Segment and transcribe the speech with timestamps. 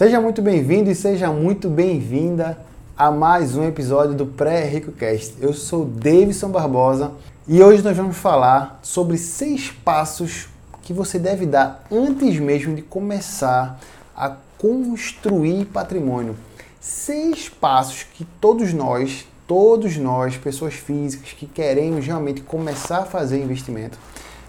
[0.00, 2.58] Seja muito bem-vindo e seja muito bem-vinda
[2.96, 5.34] a mais um episódio do Pré-Rico Cast.
[5.42, 7.12] Eu sou Davidson Barbosa
[7.46, 10.48] e hoje nós vamos falar sobre seis passos
[10.80, 13.78] que você deve dar antes mesmo de começar
[14.16, 16.34] a construir patrimônio.
[16.80, 23.42] Seis passos que todos nós, todos nós, pessoas físicas que queremos realmente começar a fazer
[23.42, 23.98] investimento,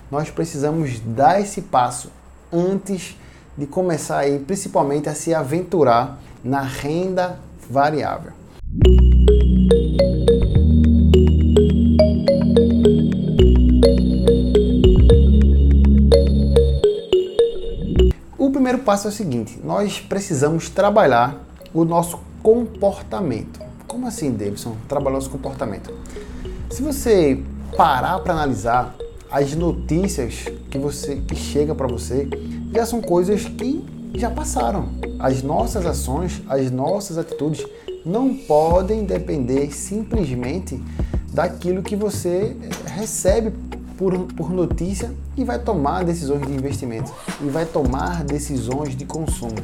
[0.10, 2.10] nós precisamos dar esse passo
[2.54, 3.18] antes
[3.58, 8.32] de começar aí, principalmente a se aventurar na renda variável.
[18.38, 21.42] O primeiro passo é o seguinte: nós precisamos trabalhar
[21.74, 23.60] o nosso comportamento.
[23.88, 24.76] Como assim, Davidson?
[24.88, 25.94] Trabalhar o nosso comportamento.
[26.70, 27.42] Se você
[27.76, 28.96] parar para analisar
[29.30, 32.28] as notícias que você que chega para você
[32.74, 33.84] já são coisas que
[34.16, 34.90] já passaram.
[35.20, 37.66] As nossas ações, as nossas atitudes
[38.06, 40.82] não podem depender simplesmente
[41.34, 42.56] daquilo que você
[42.86, 43.54] recebe
[43.98, 49.56] por, por notícia e vai tomar decisões de investimento e vai tomar decisões de consumo.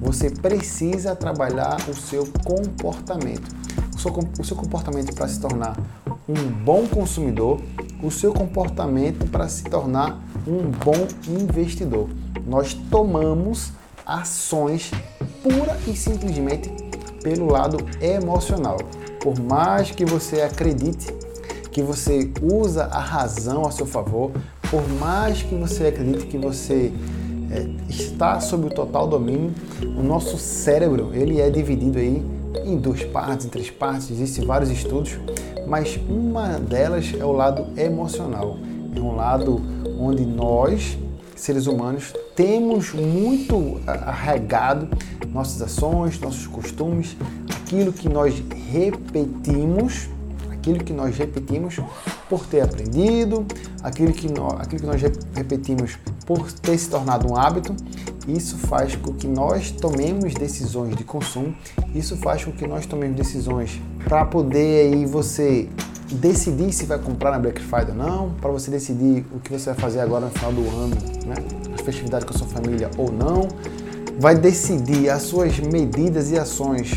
[0.00, 3.54] Você precisa trabalhar o seu comportamento.
[3.94, 5.78] O seu, o seu comportamento para se tornar
[6.28, 7.60] um bom consumidor,
[8.02, 11.06] o seu comportamento para se tornar um bom
[11.40, 12.08] investidor.
[12.46, 13.72] Nós tomamos
[14.06, 14.90] ações
[15.42, 16.70] pura e simplesmente
[17.22, 18.78] pelo lado emocional.
[19.20, 21.12] Por mais que você acredite
[21.72, 24.30] que você usa a razão a seu favor,
[24.70, 26.92] por mais que você acredite que você
[27.50, 32.24] é, está sob o total domínio, o nosso cérebro ele é dividido aí
[32.64, 35.18] em duas partes, em três partes, existem vários estudos,
[35.66, 38.56] mas uma delas é o lado emocional.
[38.94, 39.60] É um lado
[39.98, 40.96] onde nós,
[41.36, 44.88] seres humanos, temos muito arregado
[45.32, 47.16] nossas ações, nossos costumes,
[47.50, 50.08] aquilo que nós repetimos,
[50.52, 51.78] aquilo que nós repetimos
[52.28, 53.46] por ter aprendido,
[53.82, 55.00] aquilo que nós, aquilo que nós
[55.34, 57.74] repetimos por ter se tornado um hábito.
[58.26, 61.54] Isso faz com que nós tomemos decisões de consumo,
[61.94, 65.68] isso faz com que nós tomemos decisões para poder aí você
[66.12, 69.70] decidir se vai comprar na Black Friday ou não, para você decidir o que você
[69.70, 71.34] vai fazer agora no final do ano, né?
[71.74, 73.48] as festividades com a sua família ou não,
[74.18, 76.92] vai decidir as suas medidas e ações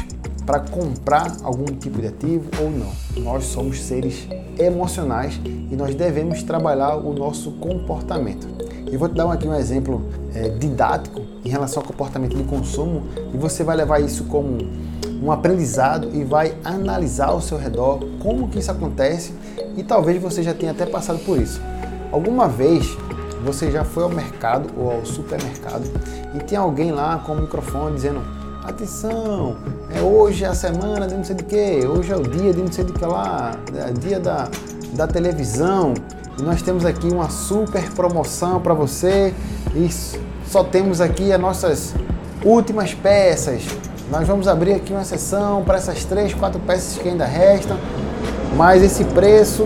[0.46, 2.92] para comprar algum tipo de ativo ou não.
[3.22, 8.48] Nós somos seres emocionais e nós devemos trabalhar o nosso comportamento.
[8.90, 13.04] Eu vou te dar aqui um exemplo é, didático em relação ao comportamento de consumo
[13.34, 14.58] e você vai levar isso como
[15.22, 19.34] um aprendizado e vai analisar ao seu redor como que isso acontece
[19.76, 21.62] e talvez você já tenha até passado por isso.
[22.12, 22.98] Alguma vez
[23.44, 25.84] você já foi ao mercado ou ao supermercado
[26.36, 28.22] e tem alguém lá com o microfone dizendo
[28.64, 29.56] atenção,
[29.96, 32.62] é hoje é a semana de não sei de que, hoje é o dia de
[32.62, 34.50] não sei de que lá, é dia da,
[34.94, 35.94] da televisão
[36.38, 39.34] e nós temos aqui uma super promoção para você
[39.74, 39.90] e
[40.50, 41.94] só temos aqui as nossas
[42.44, 43.64] últimas peças
[44.10, 47.78] nós vamos abrir aqui uma sessão para essas três, quatro peças que ainda restam,
[48.56, 49.66] mas esse preço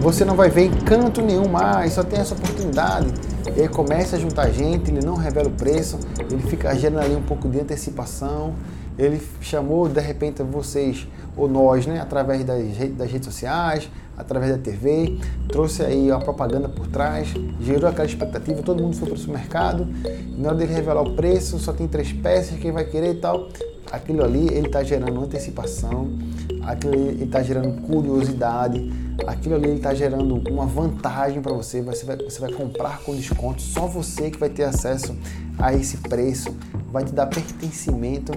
[0.00, 3.06] você não vai ver em canto nenhum mais, só tem essa oportunidade.
[3.46, 7.22] Ele começa a juntar gente, ele não revela o preço, ele fica gerando ali um
[7.22, 8.54] pouco de antecipação.
[8.98, 11.06] Ele chamou de repente vocês
[11.36, 12.60] ou nós, né, através das,
[12.96, 13.88] das redes sociais,
[14.20, 17.28] através da TV, trouxe aí a propaganda por trás,
[17.60, 21.12] gerou aquela expectativa, todo mundo foi para o supermercado, e na hora dele revelar o
[21.12, 23.48] preço, só tem três peças, quem vai querer e tal.
[23.90, 26.12] Aquilo ali ele está gerando antecipação,
[26.62, 28.92] aquilo ali está gerando curiosidade,
[29.26, 33.60] aquilo ali está gerando uma vantagem para você, você vai, você vai comprar com desconto,
[33.60, 35.16] só você que vai ter acesso
[35.60, 36.54] a esse preço,
[36.92, 38.32] vai te dar pertencimento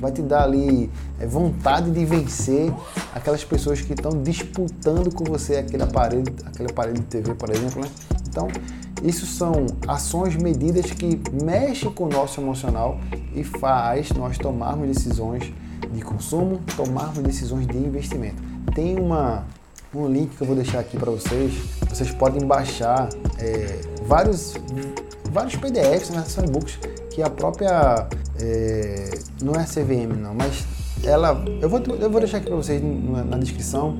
[0.00, 2.72] vai te dar ali é, vontade de vencer
[3.14, 7.82] aquelas pessoas que estão disputando com você aquele aparelho, aquele aparelho de TV, por exemplo.
[7.82, 7.88] Né?
[8.28, 8.48] Então,
[9.02, 12.98] isso são ações, medidas que mexem com o nosso emocional
[13.34, 15.52] e faz nós tomarmos decisões
[15.92, 18.42] de consumo, tomarmos decisões de investimento.
[18.74, 19.46] Tem uma,
[19.94, 21.52] um link que eu vou deixar aqui para vocês.
[21.88, 23.08] Vocês podem baixar
[23.38, 24.54] é, vários,
[25.30, 26.24] vários PDFs, né?
[26.26, 26.78] são e-books
[27.10, 28.06] que a própria
[28.40, 29.10] é,
[29.42, 30.64] não é CVM não, mas
[31.04, 33.96] ela eu vou, eu vou deixar aqui para vocês na, na, descrição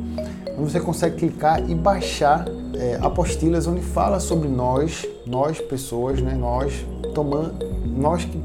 [0.56, 6.84] você consegue clicar e baixar é, apostilas onde fala sobre nós, nós pessoas, né, nós
[7.14, 7.54] tomando,
[7.86, 8.38] nós que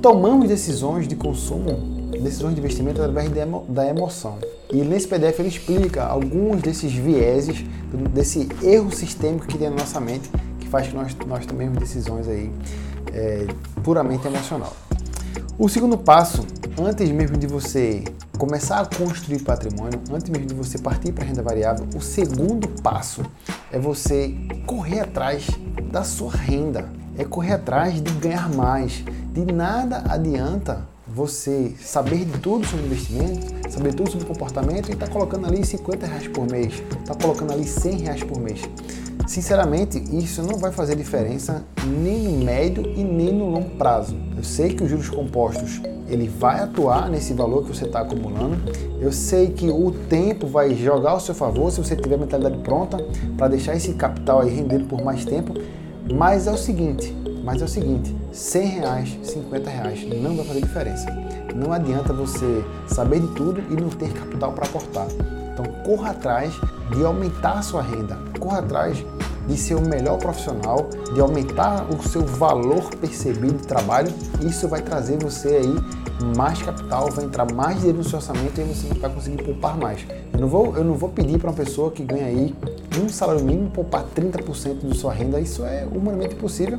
[0.00, 3.30] tomamos decisões de consumo, decisões de investimento através
[3.68, 4.38] da emoção.
[4.72, 7.64] E nesse PDF ele explica alguns desses vieses,
[8.12, 10.30] desse erro sistêmico que tem na nossa mente,
[10.70, 12.50] faz que nós, nós tomemos decisões aí
[13.12, 13.46] é,
[13.82, 14.74] puramente emocional.
[15.58, 16.46] O segundo passo,
[16.80, 18.04] antes mesmo de você
[18.38, 23.22] começar a construir patrimônio, antes mesmo de você partir para renda variável, o segundo passo
[23.70, 24.34] é você
[24.64, 25.46] correr atrás
[25.90, 26.88] da sua renda,
[27.18, 29.04] é correr atrás de ganhar mais.
[29.32, 30.88] De nada adianta
[31.20, 35.62] você saber de tudo sobre investimento, saber tudo sobre comportamento e estar tá colocando ali
[35.62, 38.62] 50 reais por mês, está colocando ali 100 reais por mês.
[39.26, 44.16] Sinceramente, isso não vai fazer diferença nem no médio e nem no longo prazo.
[44.34, 48.56] Eu sei que os juros compostos ele vai atuar nesse valor que você está acumulando.
[48.98, 52.56] Eu sei que o tempo vai jogar ao seu favor se você tiver a mentalidade
[52.62, 52.96] pronta
[53.36, 55.52] para deixar esse capital aí rendendo por mais tempo.
[56.12, 57.14] Mas é o seguinte,
[57.44, 61.06] mas é o seguinte, 100 reais, 50 reais não vai fazer diferença.
[61.54, 65.06] Não adianta você saber de tudo e não ter capital para aportar.
[65.52, 66.52] Então corra atrás
[66.90, 69.04] de aumentar a sua renda, corra atrás
[69.46, 74.12] de ser o melhor profissional, de aumentar o seu valor percebido de trabalho.
[74.40, 75.74] Isso vai trazer você aí
[76.36, 80.04] mais capital, vai entrar mais dinheiro no seu orçamento e você vai conseguir poupar mais.
[80.32, 82.54] Eu não vou, eu não vou pedir para uma pessoa que ganha aí
[83.00, 86.78] um salário mínimo poupar 30% da sua renda, isso é humanamente impossível,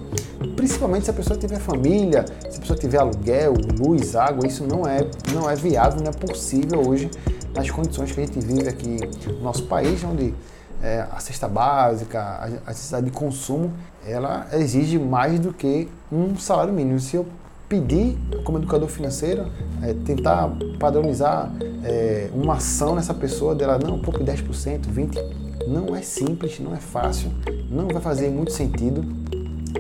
[0.56, 4.88] principalmente se a pessoa tiver família, se a pessoa tiver aluguel, luz, água, isso não
[4.88, 7.10] é, não é viável, não é possível hoje
[7.54, 8.98] nas condições que a gente vive aqui
[9.28, 10.34] no nosso país, onde
[10.82, 13.72] é, a cesta básica, a, a necessidade de consumo,
[14.06, 17.00] ela exige mais do que um salário mínimo.
[17.00, 17.26] Se eu
[17.72, 19.50] pedir, como educador financeiro,
[19.82, 21.50] é, tentar padronizar
[21.86, 25.24] é, uma ação nessa pessoa, dela, não, pouco 10%, 20%,
[25.70, 27.32] não é simples, não é fácil,
[27.70, 29.06] não vai fazer muito sentido.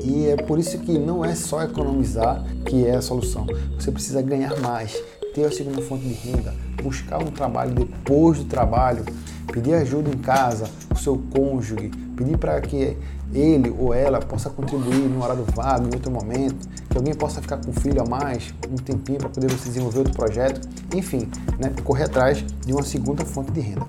[0.01, 3.45] E é por isso que não é só economizar que é a solução.
[3.77, 4.95] Você precisa ganhar mais,
[5.35, 9.03] ter a segunda fonte de renda, buscar um trabalho depois do trabalho,
[9.51, 11.91] pedir ajuda em casa, o seu cônjuge,
[12.21, 12.95] pedir para que
[13.33, 17.57] ele ou ela possa contribuir no horário vago, em outro momento, que alguém possa ficar
[17.57, 21.27] com o filho a mais, um tempinho para poder você desenvolver outro projeto, enfim,
[21.57, 23.87] né, correr atrás de uma segunda fonte de renda.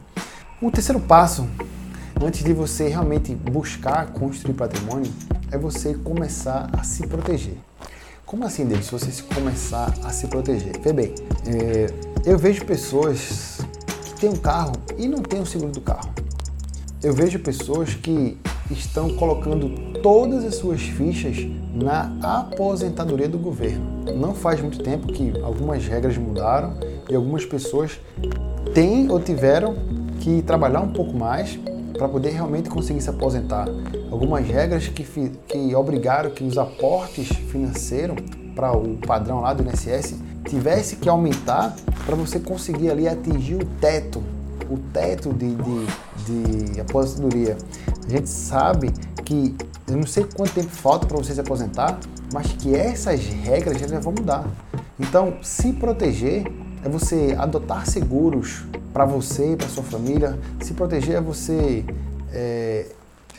[0.61, 1.47] O terceiro passo,
[2.23, 5.13] antes de você realmente buscar construir patrimônio,
[5.51, 7.57] é você começar a se proteger.
[8.25, 10.81] Como assim, David, se você começar a se proteger?
[10.81, 11.15] Vê bem,
[11.47, 11.93] é,
[12.25, 13.59] eu vejo pessoas
[14.07, 16.12] que têm um carro e não têm o seguro do carro.
[17.03, 18.39] Eu vejo pessoas que
[18.71, 21.37] estão colocando todas as suas fichas
[21.75, 24.05] na aposentadoria do governo.
[24.15, 26.75] Não faz muito tempo que algumas regras mudaram
[27.11, 28.01] e algumas pessoas
[28.73, 29.75] têm ou tiveram
[30.21, 31.59] que trabalhar um pouco mais
[31.99, 33.67] para poder realmente conseguir se aposentar.
[34.09, 35.03] Algumas regras que,
[35.49, 38.17] que obrigaram que os aportes financeiros
[38.55, 40.15] para o padrão lá do INSS
[40.45, 41.75] tivesse que aumentar
[42.07, 44.23] para você conseguir ali atingir o teto,
[44.73, 47.57] o teto de, de, de aposentadoria.
[48.07, 48.93] A gente sabe
[49.25, 49.55] que
[49.87, 51.99] eu não sei quanto tempo falta para você se aposentar,
[52.33, 54.47] mas que essas regras já vão mudar.
[54.99, 56.45] Então, se proteger
[56.85, 60.39] é você adotar seguros para você para sua família.
[60.61, 61.85] Se proteger é você
[62.33, 62.87] é,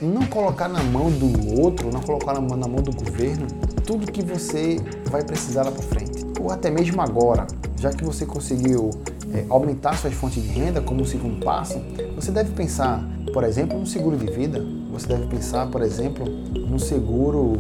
[0.02, 3.48] não colocar na mão do outro, não colocar na mão, na mão do governo
[3.86, 4.78] tudo que você
[5.10, 6.26] vai precisar lá para frente.
[6.40, 7.46] Ou até mesmo agora,
[7.78, 8.90] já que você conseguiu
[9.34, 11.82] é, aumentar suas fontes de renda como um segundo passo,
[12.16, 13.04] você deve pensar,
[13.34, 17.54] por exemplo, no seguro de vida, você deve pensar, por exemplo, no seguro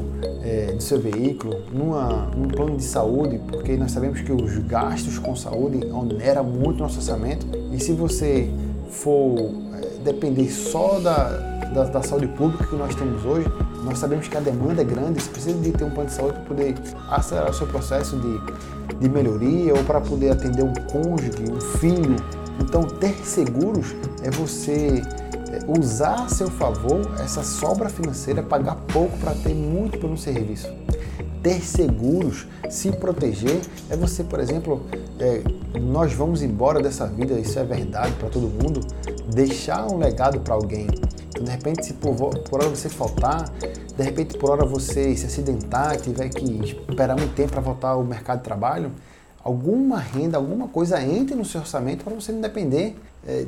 [0.43, 5.17] é, do seu veículo, numa, num plano de saúde, porque nós sabemos que os gastos
[5.17, 7.47] com saúde oneram muito nosso orçamento.
[7.71, 8.49] E se você
[8.89, 9.62] for
[10.03, 11.29] depender só da,
[11.73, 13.47] da, da saúde pública que nós temos hoje,
[13.83, 16.33] nós sabemos que a demanda é grande, você precisa de ter um plano de saúde
[16.33, 16.75] para poder
[17.09, 22.15] acelerar o seu processo de, de melhoria ou para poder atender um cônjuge, um filho.
[22.59, 25.01] Então, ter seguros é você
[25.51, 30.82] é, usar a seu favor essa sobra financeira, pagar pouco para ter muito um serviço.
[31.43, 33.59] Ter seguros, se proteger,
[33.89, 34.81] é você, por exemplo,
[35.19, 35.43] é,
[35.79, 38.79] nós vamos embora dessa vida, isso é verdade para todo mundo,
[39.33, 40.87] deixar um legado para alguém.
[41.29, 43.49] Então, de repente, se por, por hora você faltar,
[43.95, 46.45] de repente por hora você se acidentar, tiver que
[46.89, 48.91] esperar muito tempo para voltar ao mercado de trabalho,
[49.43, 52.95] alguma renda, alguma coisa entre no seu orçamento para você não depender
[53.27, 53.45] é,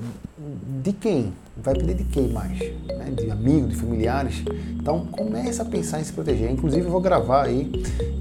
[0.84, 1.34] de quem?
[1.58, 2.60] Vai depender de quem mais?
[2.60, 3.14] Né?
[3.16, 4.44] De amigos, de familiares?
[4.72, 6.52] Então comece a pensar em se proteger.
[6.52, 7.72] Inclusive eu vou gravar aí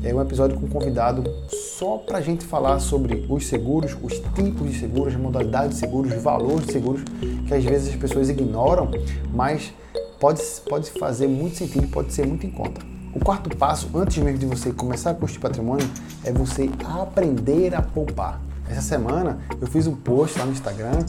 [0.03, 4.15] é, um episódio com um convidado só para a gente falar sobre os seguros, os
[4.35, 7.03] tipos de seguros, modalidades de seguros, os valores de seguros
[7.47, 8.91] que às vezes as pessoas ignoram,
[9.33, 9.73] mas
[10.19, 12.81] pode, pode fazer muito sentido, pode ser muito em conta.
[13.15, 15.89] O quarto passo, antes mesmo de você começar a construir patrimônio,
[16.25, 18.41] é você aprender a poupar.
[18.69, 21.05] Essa semana eu fiz um post lá no Instagram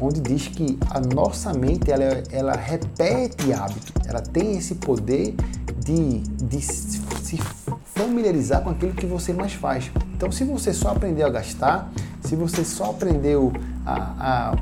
[0.00, 5.34] onde diz que a nossa mente ela, ela repete hábito, ela tem esse poder
[5.78, 7.38] de, de se
[7.84, 9.90] familiarizar com aquilo que você mais faz.
[10.14, 11.90] Então, se você só aprendeu a gastar,
[12.22, 13.52] se você só aprendeu
[13.84, 14.54] a,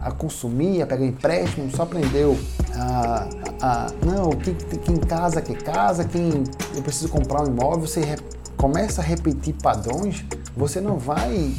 [0.00, 2.38] a, a consumir, a pegar empréstimo, só aprendeu
[2.74, 3.28] a,
[3.60, 6.44] a, não, quem, quem casa quer casa, quem
[6.74, 8.16] eu preciso comprar um imóvel, você re,
[8.56, 10.24] começa a repetir padrões,
[10.56, 11.52] você não vai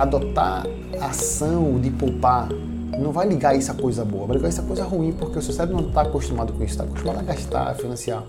[0.00, 0.66] adotar
[1.00, 2.48] ação de poupar
[2.98, 5.42] não vai ligar isso a coisa boa, vai ligar isso a coisa ruim, porque o
[5.42, 8.24] seu cérebro não está acostumado com isso, está acostumado a gastar, a financiar.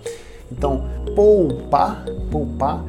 [0.52, 0.84] Então,
[1.16, 2.84] poupar, poupar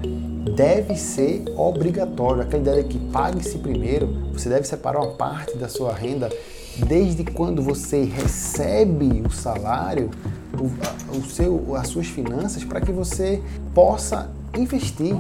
[0.55, 2.43] deve ser obrigatório.
[2.43, 6.29] Aquela ideia que pague-se primeiro, você deve separar uma parte da sua renda
[6.87, 10.11] desde quando você recebe o salário,
[10.55, 13.43] o, o seu, as suas finanças, para que você
[13.75, 15.17] possa investir.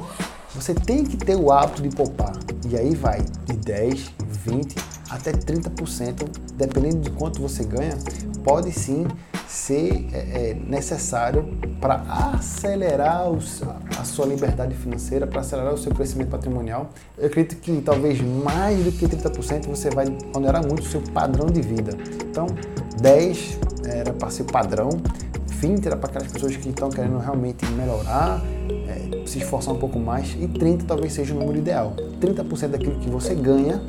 [0.54, 2.32] Você tem que ter o hábito de poupar.
[2.68, 4.12] E aí vai de 10,
[4.44, 4.76] 20
[5.11, 7.97] até 30%, dependendo de quanto você ganha,
[8.42, 9.06] pode sim
[9.47, 11.44] ser é, é necessário
[11.80, 11.97] para
[12.35, 13.62] acelerar os,
[13.99, 16.90] a sua liberdade financeira, para acelerar o seu crescimento patrimonial.
[17.18, 21.47] Eu acredito que talvez mais do que 30% você vai onerar muito o seu padrão
[21.47, 21.97] de vida.
[22.30, 22.47] Então,
[23.00, 24.90] 10 era para ser padrão,
[25.62, 28.42] 20 era para aquelas pessoas que estão querendo realmente melhorar,
[28.88, 31.95] é, se esforçar um pouco mais, e 30 talvez seja o número ideal.
[32.21, 33.81] 30% daquilo que você ganha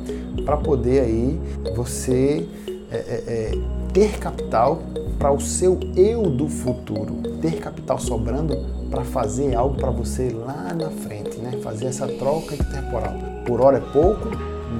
[0.44, 1.40] para poder aí
[1.74, 2.46] você
[2.92, 3.52] é, é, é
[3.92, 4.82] ter capital
[5.18, 8.56] para o seu eu do futuro, ter capital sobrando
[8.88, 11.58] para fazer algo para você lá na frente, né?
[11.62, 13.14] Fazer essa troca intertemporal.
[13.46, 14.30] Por hora é pouco,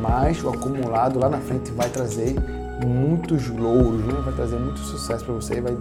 [0.01, 2.37] mas o acumulado lá na frente vai trazer
[2.85, 5.77] muitos louros, vai trazer muito sucesso para você, vai,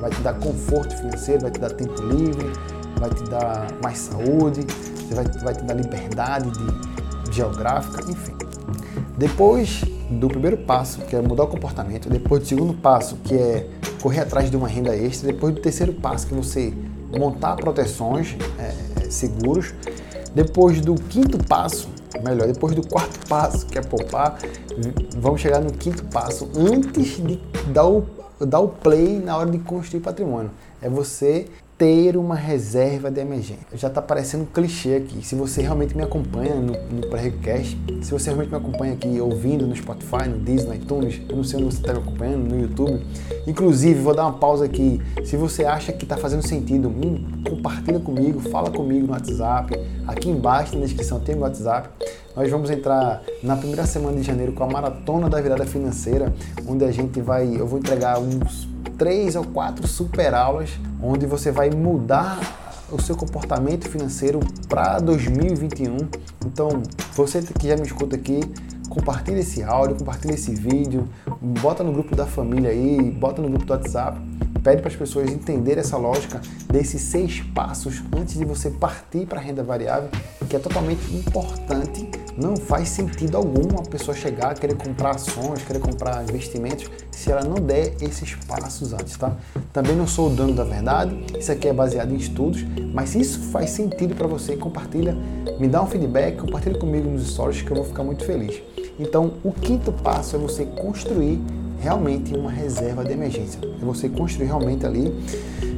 [0.00, 2.52] vai te dar conforto financeiro, vai te dar tempo livre,
[2.98, 4.66] vai te dar mais saúde,
[5.10, 8.34] vai, vai te dar liberdade de, geográfica, enfim.
[9.16, 13.68] Depois do primeiro passo, que é mudar o comportamento, depois do segundo passo, que é
[14.00, 16.72] correr atrás de uma renda extra, depois do terceiro passo, que é você
[17.18, 19.74] montar proteções, é, seguros,
[20.34, 21.88] depois do quinto passo,
[22.22, 24.38] melhor, depois do quarto passo, que é poupar,
[25.16, 27.40] vamos chegar no quinto passo, antes de
[27.72, 28.06] dar o,
[28.40, 30.50] dar o play na hora de construir patrimônio.
[30.80, 31.46] É você
[31.78, 33.64] ter uma reserva de emergência.
[33.74, 35.24] Já está parecendo um clichê aqui.
[35.24, 39.64] Se você realmente me acompanha no, no pré-recast, se você realmente me acompanha aqui ouvindo
[39.64, 42.60] no Spotify, no Disney, no iTunes, eu não sei onde você está me acompanhando, no
[42.60, 43.00] YouTube.
[43.46, 45.00] Inclusive, vou dar uma pausa aqui.
[45.24, 49.72] Se você acha que está fazendo sentido, me compartilha comigo, fala comigo no WhatsApp.
[50.08, 51.90] Aqui embaixo na descrição tem o WhatsApp.
[52.34, 56.32] Nós vamos entrar na primeira semana de janeiro com a maratona da virada financeira,
[56.66, 60.70] onde a gente vai, eu vou entregar uns três ou quatro super aulas
[61.02, 62.40] onde você vai mudar
[62.90, 65.98] o seu comportamento financeiro para 2021.
[66.46, 66.82] Então,
[67.14, 68.40] você que já me escuta aqui,
[68.88, 71.06] compartilha esse áudio, compartilha esse vídeo,
[71.60, 74.18] bota no grupo da família aí, bota no grupo do WhatsApp,
[74.68, 79.40] pede para as pessoas entenderem essa lógica desses seis passos antes de você partir para
[79.40, 80.10] a renda variável,
[80.46, 82.06] que é totalmente importante
[82.36, 87.42] não faz sentido algum a pessoa chegar, querer comprar ações, querer comprar investimentos, se ela
[87.42, 89.32] não der esses passos antes, tá?
[89.72, 93.20] Também não sou o dono da verdade, isso aqui é baseado em estudos, mas se
[93.20, 95.16] isso faz sentido para você, compartilha,
[95.58, 98.62] me dá um feedback, compartilha comigo nos stories que eu vou ficar muito feliz.
[99.00, 101.40] Então, o quinto passo é você construir
[101.80, 103.60] realmente uma reserva de emergência.
[103.64, 105.12] É você construir realmente ali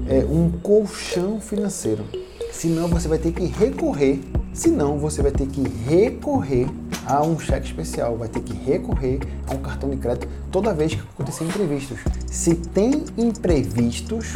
[0.09, 2.04] é, um colchão financeiro.
[2.52, 4.21] Senão você vai ter que recorrer
[4.52, 6.69] Senão, você vai ter que recorrer
[7.07, 10.95] a um cheque especial, vai ter que recorrer a um cartão de crédito toda vez
[10.95, 11.99] que acontecer imprevistos.
[12.26, 14.35] Se tem imprevistos,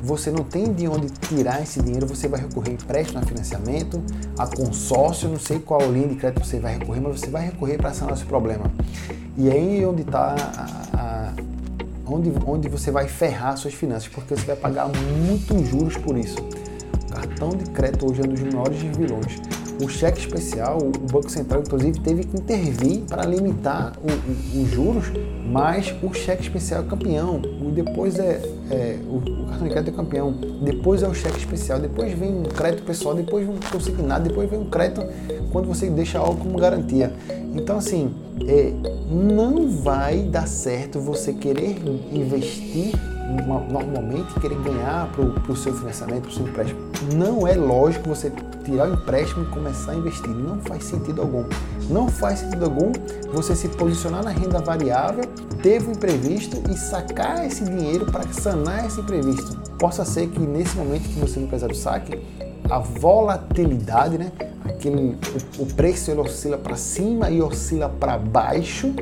[0.00, 4.00] você não tem de onde tirar esse dinheiro, você vai recorrer a empréstimo, a financiamento,
[4.38, 7.76] a consórcio, não sei qual linha de crédito você vai recorrer, mas você vai recorrer
[7.76, 8.70] para sanar esse problema.
[9.36, 10.34] E aí é onde está
[12.06, 16.38] onde, onde você vai ferrar suas finanças, porque você vai pagar muitos juros por isso.
[16.38, 19.40] O cartão de crédito hoje é um dos maiores vilões.
[19.82, 23.92] O cheque especial, o Banco Central, inclusive, teve que intervir para limitar
[24.54, 25.04] os juros,
[25.50, 27.42] mas o cheque especial é campeão.
[27.60, 30.32] O depois é, é o, o, cartão de crédito é campeão.
[30.62, 31.78] Depois é o cheque especial.
[31.78, 33.14] Depois vem um crédito pessoal.
[33.14, 34.26] Depois vem um consignado.
[34.26, 35.02] Depois vem um crédito
[35.52, 37.12] quando você deixa algo como garantia.
[37.56, 38.14] Então, assim,
[38.46, 38.72] é,
[39.10, 41.76] não vai dar certo você querer
[42.12, 42.92] investir
[43.70, 46.80] normalmente querer ganhar para o seu financiamento, para o seu empréstimo.
[47.14, 48.32] Não é lógico você
[48.64, 50.30] tirar o empréstimo e começar a investir.
[50.30, 51.44] Não faz sentido algum.
[51.90, 52.92] Não faz sentido algum
[53.32, 55.24] você se posicionar na renda variável,
[55.62, 59.56] teve um imprevisto e sacar esse dinheiro para sanar esse imprevisto.
[59.78, 62.18] Possa ser que nesse momento que você não precisa do saque,
[62.70, 64.32] a volatilidade, né?
[64.68, 65.16] Aquele,
[65.58, 68.94] o, o preço ele oscila para cima e oscila para baixo.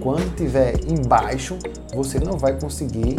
[0.00, 1.58] Quando tiver embaixo,
[1.94, 3.16] você não vai conseguir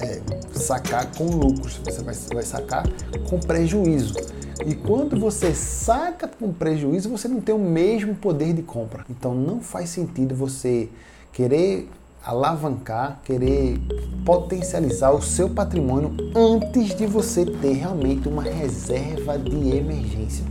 [0.00, 0.20] é,
[0.52, 2.84] sacar com lucros, você vai, vai sacar
[3.28, 4.14] com prejuízo.
[4.66, 9.04] E quando você saca com prejuízo, você não tem o mesmo poder de compra.
[9.10, 10.88] Então não faz sentido você
[11.32, 11.88] querer
[12.24, 13.78] alavancar, querer
[14.24, 20.44] potencializar o seu patrimônio antes de você ter realmente uma reserva de emergência.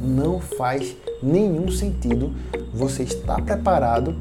[0.00, 2.32] Não faz nenhum sentido
[2.72, 4.14] você estar preparado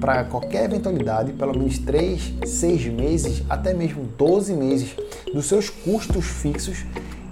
[0.00, 4.96] para qualquer eventualidade, pelo menos 3, 6 meses, até mesmo 12 meses
[5.32, 6.84] dos seus custos fixos,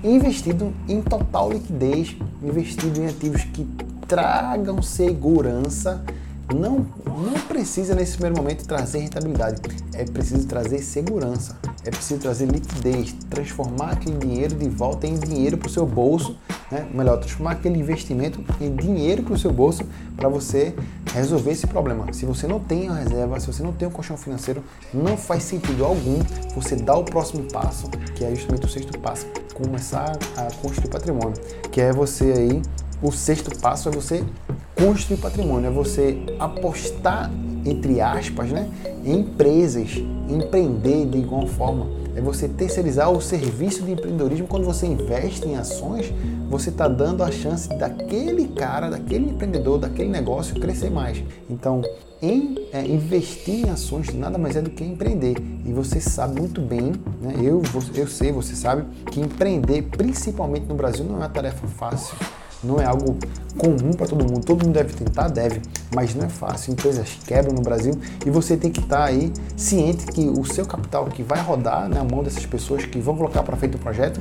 [0.04, 3.66] investido em total liquidez, investido em ativos que
[4.06, 6.04] tragam segurança
[6.54, 9.60] não, não precisa nesse primeiro momento trazer rentabilidade,
[9.94, 15.56] é preciso trazer segurança, é preciso trazer liquidez, transformar aquele dinheiro de volta em dinheiro
[15.56, 16.36] para o seu bolso,
[16.70, 16.88] né?
[16.92, 19.84] melhor, transformar aquele investimento em dinheiro para o seu bolso
[20.16, 20.74] para você
[21.12, 22.12] resolver esse problema.
[22.12, 25.42] Se você não tem a reserva, se você não tem o colchão financeiro, não faz
[25.44, 26.18] sentido algum
[26.54, 31.34] você dar o próximo passo, que é justamente o sexto passo, começar a construir patrimônio,
[31.70, 32.62] que é você aí
[33.02, 34.22] o sexto passo é você
[34.84, 37.30] construir patrimônio, é você apostar,
[37.66, 38.66] entre aspas, né,
[39.04, 41.86] em empresas, empreender de igual forma.
[42.16, 44.46] É você terceirizar o serviço de empreendedorismo.
[44.46, 46.12] Quando você investe em ações,
[46.48, 51.22] você está dando a chance daquele cara, daquele empreendedor, daquele negócio crescer mais.
[51.48, 51.82] Então,
[52.20, 55.36] em é, investir em ações nada mais é do que empreender.
[55.64, 57.34] E você sabe muito bem, né?
[57.40, 57.62] eu,
[57.94, 62.16] eu sei, você sabe, que empreender, principalmente no Brasil, não é uma tarefa fácil
[62.62, 63.16] não é algo
[63.56, 64.44] comum para todo mundo.
[64.44, 65.60] Todo mundo deve tentar, deve,
[65.94, 66.72] mas não é fácil.
[66.72, 70.66] Empresas quebram no Brasil e você tem que estar tá aí ciente que o seu
[70.66, 74.20] capital que vai rodar na mão dessas pessoas que vão colocar para frente o projeto,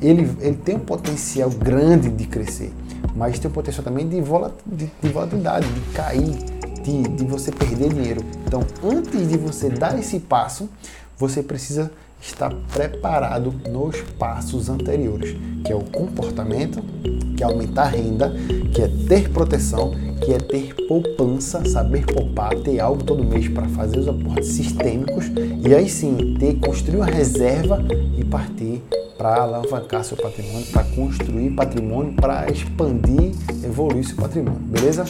[0.00, 2.72] ele, ele tem um potencial grande de crescer,
[3.14, 6.36] mas tem um potencial também de, de, de volatilidade, de cair,
[6.82, 8.24] de, de você perder dinheiro.
[8.46, 10.68] Então, antes de você dar esse passo,
[11.16, 11.90] você precisa
[12.22, 16.80] estar preparado nos passos anteriores, que é o comportamento,
[17.36, 18.32] que é aumentar a renda,
[18.72, 19.92] que é ter proteção,
[20.24, 25.26] que é ter poupança, saber poupar, ter algo todo mês para fazer os aportes sistêmicos
[25.66, 27.82] e aí sim ter construir uma reserva
[28.16, 28.80] e partir
[29.18, 33.32] para alavancar seu patrimônio, para construir patrimônio, para expandir,
[33.64, 35.04] evoluir seu patrimônio, beleza?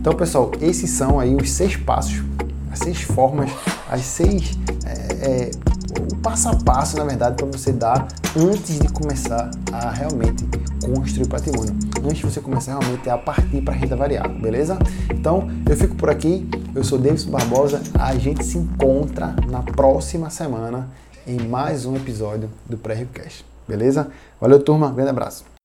[0.00, 2.22] Então, pessoal, esses são aí os seis passos,
[2.70, 3.50] as seis formas,
[3.90, 5.50] as seis é, é,
[5.98, 8.06] o passo a passo, na verdade, para você dar
[8.36, 10.44] antes de começar a realmente
[10.84, 11.74] construir patrimônio.
[12.04, 14.78] Antes de você começar realmente a partir para renda variável, beleza?
[15.10, 16.48] Então, eu fico por aqui.
[16.74, 17.82] Eu sou Davidson Barbosa.
[17.98, 20.88] A gente se encontra na próxima semana
[21.26, 23.44] em mais um episódio do Pré-Ricocast.
[23.66, 24.08] Beleza?
[24.40, 24.92] Valeu, turma.
[24.92, 25.55] Grande abraço.